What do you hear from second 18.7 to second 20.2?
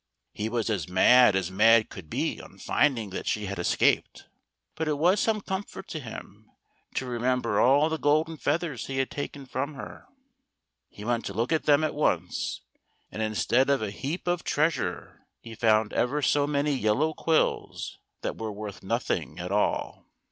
nothing at all.